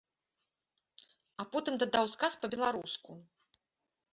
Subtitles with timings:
[1.43, 3.11] А потым дадаў сказ па-беларуску.